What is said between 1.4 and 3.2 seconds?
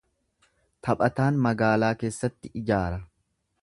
magaalaa keessatti ijaara.